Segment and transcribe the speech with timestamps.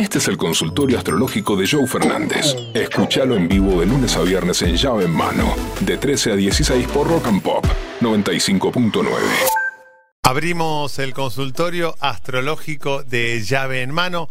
[0.00, 2.56] Este es el consultorio astrológico de Joe Fernández.
[2.72, 6.88] Escúchalo en vivo de lunes a viernes en llave en mano, de 13 a 16
[6.88, 7.66] por Rock and Pop
[8.00, 9.04] 95.9.
[10.22, 14.30] Abrimos el consultorio astrológico de llave en mano,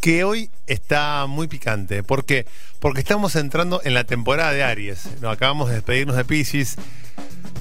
[0.00, 2.02] que hoy está muy picante.
[2.02, 2.46] ¿Por qué?
[2.80, 5.06] Porque estamos entrando en la temporada de Aries.
[5.20, 6.76] Nos acabamos de despedirnos de Pisces.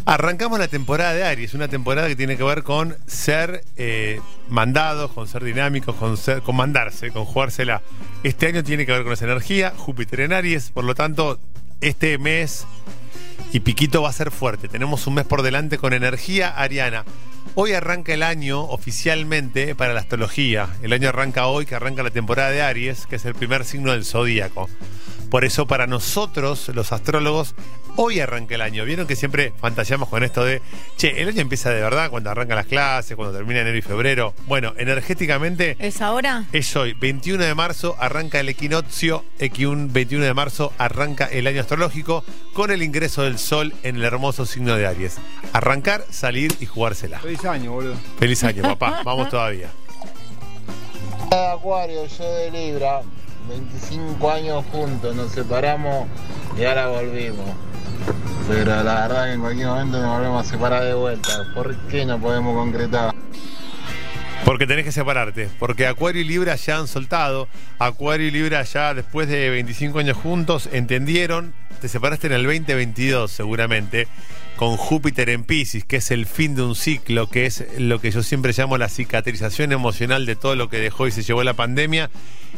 [0.05, 4.20] Arrancamos la temporada de Aries, una temporada que tiene que ver con ser eh,
[4.50, 7.81] mandados, con ser dinámicos, con, ser, con mandarse, con jugársela.
[8.23, 11.39] Este año tiene que ver con esa energía, Júpiter en Aries, por lo tanto,
[11.82, 12.65] este mes
[13.54, 14.68] y Piquito va a ser fuerte.
[14.68, 17.06] Tenemos un mes por delante con energía ariana.
[17.54, 20.70] Hoy arranca el año oficialmente para la astrología.
[20.81, 23.92] El año arranca hoy, que arranca la temporada de Aries, que es el primer signo
[23.92, 24.70] del zodíaco.
[25.32, 27.56] Por eso para nosotros, los astrólogos,
[27.96, 28.84] hoy arranca el año.
[28.84, 30.62] Vieron que siempre fantaseamos con esto de,
[30.98, 34.34] che, el año empieza de verdad cuando arrancan las clases, cuando termina enero y febrero.
[34.45, 35.78] Bueno, energéticamente...
[35.80, 36.44] ¿Es ahora?
[36.52, 41.62] Es hoy, 21 de marzo, arranca el equinoccio, equiun 21 de marzo arranca el año
[41.62, 45.16] astrológico con el ingreso del sol en el hermoso signo de Aries.
[45.54, 47.20] Arrancar, salir y jugársela.
[47.20, 47.95] Feliz año, boludo.
[48.20, 49.02] Feliz año, papá.
[49.06, 49.70] Vamos todavía.
[51.32, 53.02] Acuario, yo de Libra,
[53.47, 56.08] 25 años juntos, nos separamos
[56.58, 57.50] y ahora volvimos.
[58.48, 61.48] Pero la verdad que en cualquier momento nos volvemos a separar de vuelta.
[61.53, 63.14] ¿Por qué no podemos concretar?
[64.45, 65.50] Porque tenés que separarte.
[65.59, 67.48] Porque Acuario y Libra ya han soltado.
[67.80, 71.53] Acuario y Libra ya después de 25 años juntos entendieron.
[71.80, 74.08] Te separaste en el 2022 seguramente.
[74.62, 78.12] Con Júpiter en Pisces, que es el fin de un ciclo, que es lo que
[78.12, 81.56] yo siempre llamo la cicatrización emocional de todo lo que dejó y se llevó la
[81.56, 82.12] pandemia.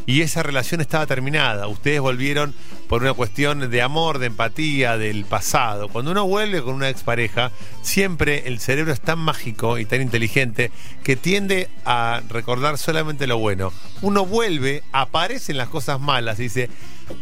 [0.05, 1.65] Y esa relación estaba terminada.
[1.69, 2.53] Ustedes volvieron
[2.89, 5.87] por una cuestión de amor, de empatía, del pasado.
[5.87, 10.71] Cuando uno vuelve con una expareja, siempre el cerebro es tan mágico y tan inteligente
[11.05, 13.71] que tiende a recordar solamente lo bueno.
[14.01, 16.69] Uno vuelve, aparecen las cosas malas y dice,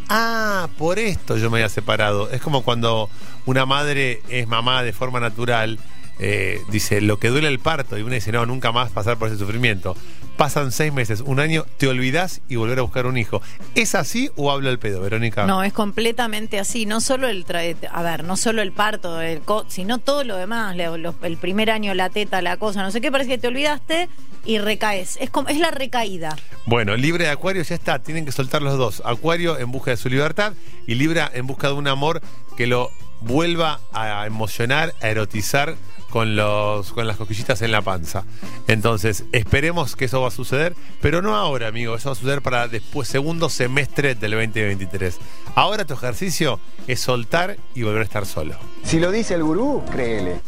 [0.08, 2.30] ah, por esto yo me había separado.
[2.30, 3.08] Es como cuando
[3.46, 5.78] una madre es mamá de forma natural.
[6.18, 9.28] eh, dice, lo que duele el parto, y uno dice, no, nunca más pasar por
[9.28, 9.96] ese sufrimiento.
[10.42, 13.40] Pasan seis meses, un año, te olvidás y volver a buscar un hijo.
[13.76, 15.46] ¿Es así o hablo el pedo, Verónica?
[15.46, 16.84] No, es completamente así.
[16.84, 20.34] No solo el, tra- a ver, no solo el parto, el co- sino todo lo
[20.34, 20.74] demás.
[20.74, 23.46] le- lo- el primer año, la teta, la cosa, no sé qué, parece que te
[23.46, 24.08] olvidaste
[24.44, 25.16] y recaes.
[25.20, 26.36] Es, como, es la recaída.
[26.66, 29.00] Bueno, Libre de Acuario ya está, tienen que soltar los dos.
[29.04, 30.54] Acuario en busca de su libertad
[30.88, 32.20] y Libra en busca de un amor
[32.56, 32.90] que lo
[33.20, 35.76] vuelva a emocionar, a erotizar
[36.12, 38.24] con, los, con las coquillitas en la panza.
[38.68, 42.42] Entonces, esperemos que eso va a suceder, pero no ahora, amigo, eso va a suceder
[42.42, 45.18] para después, segundo semestre del 2023.
[45.54, 48.56] Ahora tu ejercicio es soltar y volver a estar solo.
[48.84, 50.42] Si lo dice el gurú, créele.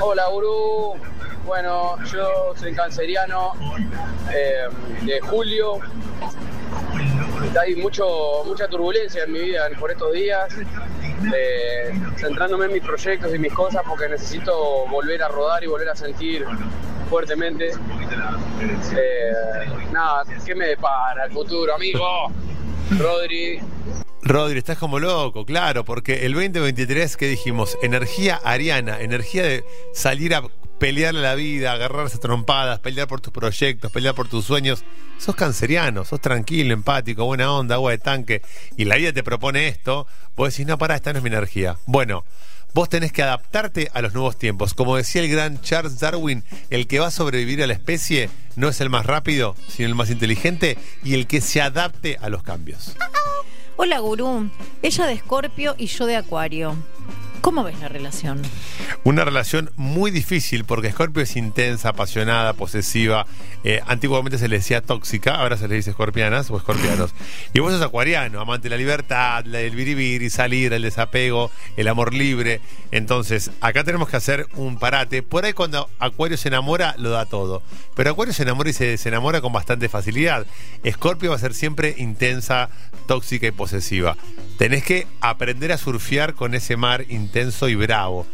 [0.00, 0.94] Hola, gurú.
[1.44, 3.52] Bueno, yo soy canceriano
[4.32, 4.68] eh,
[5.02, 5.80] de julio.
[7.60, 10.54] Hay mucho, mucha turbulencia en mi vida por estos días,
[11.34, 15.88] eh, centrándome en mis proyectos y mis cosas porque necesito volver a rodar y volver
[15.88, 16.44] a sentir
[17.08, 17.70] fuertemente.
[17.70, 19.32] Eh,
[19.92, 22.30] nada, ¿qué me depara el futuro, amigo?
[22.98, 23.60] Rodri,
[24.26, 27.78] Rodri, estás como loco, claro, porque el 2023, ¿qué dijimos?
[27.80, 30.42] Energía ariana, energía de salir a
[30.78, 34.84] pelearle la vida, agarrarse trompadas, pelear por tus proyectos, pelear por tus sueños.
[35.18, 38.42] Sos canceriano, sos tranquilo, empático, buena onda, agua de tanque,
[38.76, 40.06] y la vida te propone esto,
[40.36, 41.78] vos decís, no, pará, esta no es mi energía.
[41.86, 42.24] Bueno,
[42.74, 44.74] vos tenés que adaptarte a los nuevos tiempos.
[44.74, 48.68] Como decía el gran Charles Darwin, el que va a sobrevivir a la especie no
[48.68, 52.42] es el más rápido, sino el más inteligente y el que se adapte a los
[52.42, 52.94] cambios.
[53.76, 54.50] Hola, gurú.
[54.82, 56.76] Ella de Escorpio y yo de Acuario.
[57.46, 58.42] ¿Cómo ves la relación?
[59.04, 63.24] Una relación muy difícil porque Scorpio es intensa, apasionada, posesiva.
[63.62, 67.14] Eh, antiguamente se le decía tóxica, ahora se le dice escorpianas o escorpianos.
[67.54, 72.14] Y vos sos acuariano, amante de la libertad, del biribiri, salir, el desapego, el amor
[72.14, 72.60] libre.
[72.90, 75.22] Entonces, acá tenemos que hacer un parate.
[75.22, 77.62] Por ahí cuando Acuario se enamora, lo da todo.
[77.94, 80.48] Pero Acuario se enamora y se desenamora con bastante facilidad.
[80.82, 82.70] Escorpio va a ser siempre intensa,
[83.06, 84.16] tóxica y posesiva.
[84.58, 88.26] Tenés que aprender a surfear con ese mar intenso y bravo.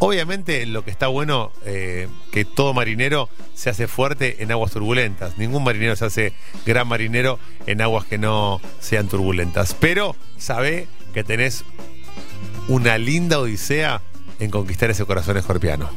[0.00, 5.38] Obviamente lo que está bueno, eh, que todo marinero se hace fuerte en aguas turbulentas.
[5.38, 6.32] Ningún marinero se hace
[6.66, 9.74] gran marinero en aguas que no sean turbulentas.
[9.78, 11.64] Pero sabe que tenés
[12.68, 14.02] una linda odisea
[14.40, 15.90] en conquistar ese corazón escorpiano.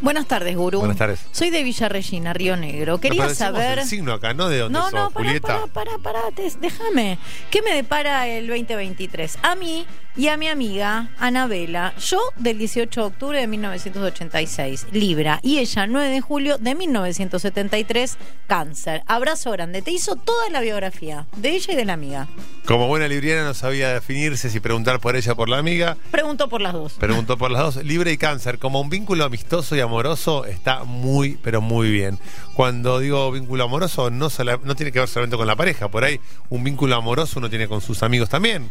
[0.00, 0.80] Buenas tardes, Gurú.
[0.80, 1.20] Buenas tardes.
[1.32, 2.98] Soy de Villa Regina, Río Negro.
[2.98, 3.78] Quería saber.
[3.80, 5.48] el signo acá, no de dónde No, sos, no, pará, Julieta.
[5.72, 6.20] pará, pará, pará,
[6.60, 7.18] déjame.
[7.50, 9.38] ¿Qué me depara el 2023?
[9.42, 15.40] A mí y a mi amiga Anabela, yo del 18 de octubre de 1986, Libra,
[15.42, 18.16] y ella 9 de julio de 1973,
[18.46, 19.02] Cáncer.
[19.06, 19.82] Abrazo grande.
[19.82, 22.28] Te hizo toda la biografía de ella y de la amiga.
[22.64, 25.96] Como buena libriana no sabía definirse si preguntar por ella o por la amiga.
[26.10, 26.94] Pregunto por las dos.
[26.94, 27.84] Preguntó por las dos.
[27.84, 32.18] Libre y cáncer, como un vínculo amistoso y amoroso, está muy, pero muy bien.
[32.54, 35.88] Cuando digo vínculo amoroso, no, sola- no tiene que ver solamente con la pareja.
[35.88, 38.70] Por ahí, un vínculo amoroso uno tiene con sus amigos también.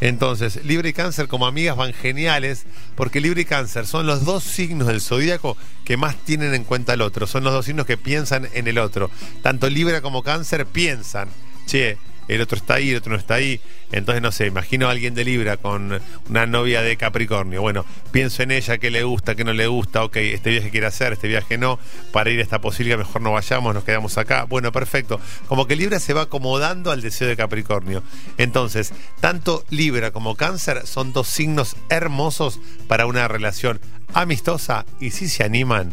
[0.00, 2.66] Entonces, Libre y Cáncer como amigas van geniales,
[2.96, 6.92] porque Libre y Cáncer son los dos signos del zodíaco que más tienen en cuenta
[6.94, 7.26] al otro.
[7.26, 9.10] Son los dos signos que piensan en el otro.
[9.42, 11.28] Tanto Libra como Cáncer piensan,
[11.66, 11.96] che,
[12.28, 13.60] el otro está ahí, el otro no está ahí.
[13.92, 17.60] Entonces, no sé, imagino a alguien de Libra con una novia de Capricornio.
[17.60, 20.02] Bueno, pienso en ella, qué le gusta, qué no le gusta.
[20.04, 21.78] Ok, este viaje quiere hacer, este viaje no.
[22.12, 24.44] Para ir a esta posibilidad, mejor no vayamos, nos quedamos acá.
[24.44, 25.20] Bueno, perfecto.
[25.46, 28.02] Como que Libra se va acomodando al deseo de Capricornio.
[28.38, 33.80] Entonces, tanto Libra como Cáncer son dos signos hermosos para una relación
[34.12, 34.86] amistosa.
[35.00, 35.92] Y si se animan,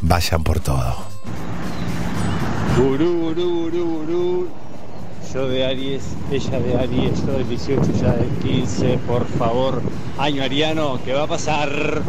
[0.00, 1.06] vayan por todo.
[5.32, 9.80] Yo de Aries, ella de Aries, yo del 18, ya del 15, por favor.
[10.18, 12.02] Año ariano, ¿qué va a pasar?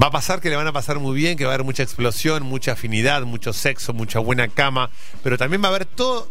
[0.00, 1.82] Va a pasar que le van a pasar muy bien, que va a haber mucha
[1.82, 4.90] explosión, mucha afinidad, mucho sexo, mucha buena cama,
[5.24, 6.28] pero también va a haber todo.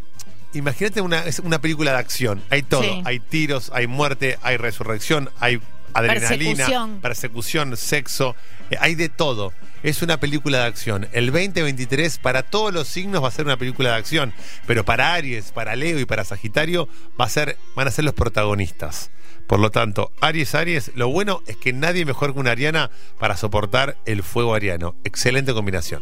[0.54, 2.42] Imagínate una, es una película de acción.
[2.50, 2.84] Hay todo.
[2.84, 3.02] Sí.
[3.04, 5.60] Hay tiros, hay muerte, hay resurrección, hay
[5.94, 7.00] adrenalina, Persecución.
[7.02, 8.36] persecución, sexo.
[8.70, 9.54] eh, hay de todo.
[9.84, 11.08] Es una película de acción.
[11.12, 14.34] El 2023 para todos los signos va a ser una película de acción,
[14.66, 16.88] pero para Aries, para Leo y para Sagitario
[17.20, 19.12] va a ser, van a ser los protagonistas.
[19.46, 23.36] Por lo tanto, Aries, Aries, lo bueno es que nadie mejor que una ariana para
[23.36, 24.96] soportar el fuego ariano.
[25.04, 26.02] Excelente combinación.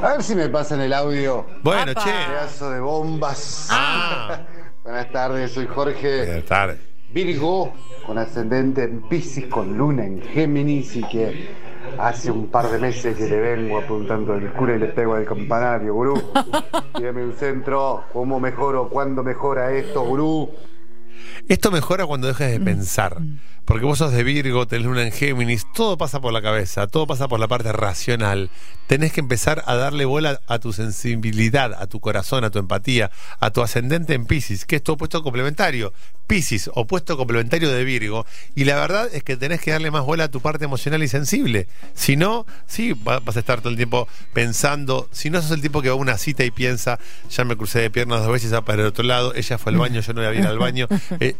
[0.00, 1.46] A ver si me pasan el audio.
[1.64, 2.04] Bueno, Apa.
[2.04, 2.10] che.
[2.10, 3.66] Pedazo de bombas.
[3.70, 4.42] Ah,
[4.84, 6.78] Buenas tardes, soy Jorge buenas tardes.
[7.12, 7.72] Virgo,
[8.06, 11.48] con ascendente en Pisces, con luna en Géminis y que
[11.98, 15.24] hace un par de meses que le vengo apuntando el cura y le pego al
[15.24, 16.22] campanario, gurú.
[16.98, 18.90] Dígame un centro, ¿cómo mejoro?
[18.90, 20.50] ¿Cuándo mejora esto, gurú?
[21.48, 23.16] Esto mejora cuando dejes de pensar.
[23.68, 27.06] Porque vos sos de Virgo, tenés luna en Géminis, todo pasa por la cabeza, todo
[27.06, 28.48] pasa por la parte racional.
[28.86, 33.10] Tenés que empezar a darle bola a tu sensibilidad, a tu corazón, a tu empatía,
[33.40, 35.92] a tu ascendente en Pisces, que es tu opuesto complementario.
[36.26, 38.24] Pisces, opuesto complementario de Virgo.
[38.54, 41.08] Y la verdad es que tenés que darle más bola a tu parte emocional y
[41.08, 41.68] sensible.
[41.92, 45.10] Si no, sí, va- vas a estar todo el tiempo pensando.
[45.12, 46.98] Si no sos el tipo que va a una cita y piensa,
[47.28, 49.78] ya me crucé de piernas dos veces, va para el otro lado, ella fue al
[49.78, 50.88] baño, yo no voy a ir al baño.
[51.20, 51.34] Eh,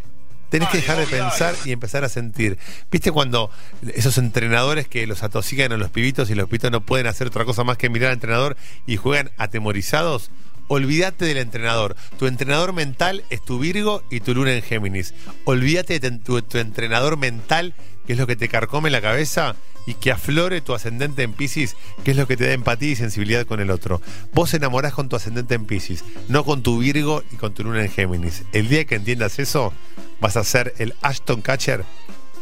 [0.50, 2.58] Tenés que dejar de pensar y empezar a sentir.
[2.90, 3.50] ¿Viste cuando
[3.94, 7.44] esos entrenadores que los atosigan a los pibitos y los pibitos no pueden hacer otra
[7.44, 8.56] cosa más que mirar al entrenador
[8.86, 10.30] y juegan atemorizados?
[10.68, 11.96] Olvídate del entrenador.
[12.18, 15.14] Tu entrenador mental es tu Virgo y tu Luna en Géminis.
[15.44, 17.74] Olvídate de tu, tu entrenador mental,
[18.06, 19.56] que es lo que te carcome la cabeza,
[19.88, 21.74] y que aflore tu ascendente en Pisces,
[22.04, 24.02] que es lo que te da empatía y sensibilidad con el otro.
[24.34, 27.82] Vos enamorás con tu ascendente en Pisces, no con tu Virgo y con tu Luna
[27.82, 28.44] en Géminis.
[28.52, 29.72] El día que entiendas eso,
[30.20, 31.84] vas a ser el Ashton Catcher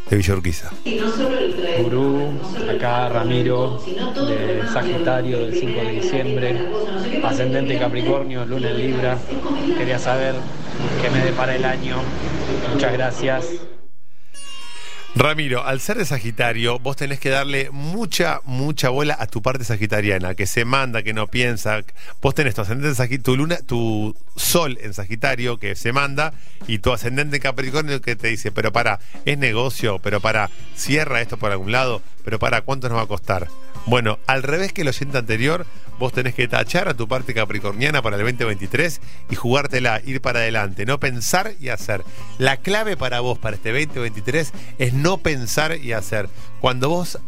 [0.08, 0.70] de Villa Urquiza.
[1.82, 2.30] Gurú,
[2.74, 6.68] acá Ramiro, de Sagitario, del 5 de diciembre.
[7.24, 9.18] Ascendente Capricornio, luna en Libra.
[9.76, 10.34] Quería saber
[11.02, 11.96] qué me depara el año.
[12.72, 13.46] Muchas gracias.
[15.18, 19.64] Ramiro, al ser de Sagitario, vos tenés que darle mucha, mucha bola a tu parte
[19.64, 21.80] sagitariana, que se manda, que no piensa.
[22.20, 26.34] Vos tenés tu ascendente en Sagitario, tu luna, tu sol en Sagitario, que se manda,
[26.66, 31.22] y tu ascendente en Capricornio que te dice, pero para, es negocio, pero para, cierra
[31.22, 33.48] esto por algún lado, pero para, ¿cuánto nos va a costar?
[33.86, 35.64] Bueno, al revés que el oyente anterior,
[36.00, 40.40] vos tenés que tachar a tu parte capricorniana para el 2023 y jugártela, ir para
[40.40, 42.02] adelante, no pensar y hacer.
[42.38, 46.28] La clave para vos para este 2023 es no pensar y hacer.
[46.60, 47.18] Cuando vos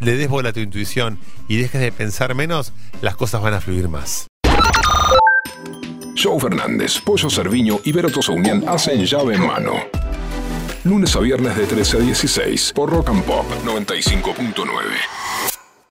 [0.00, 1.18] le des bola a tu intuición
[1.48, 4.26] y dejes de pensar menos, las cosas van a fluir más.
[6.22, 9.72] Joe Fernández, Pollo Cerviño y Vero Tosaunian hacen llave en mano.
[10.84, 15.55] Lunes a viernes de 13 a 16 por Rock and Pop 95.9.